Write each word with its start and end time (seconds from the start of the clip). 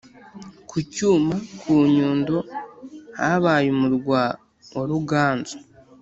Ku 0.69 0.77
cyuma: 0.93 1.35
ku 1.59 1.71
Nyundo, 1.93 2.37
habaye 3.19 3.67
umurwa 3.75 4.21
wa 4.73 4.83
Ruganzu. 4.89 5.57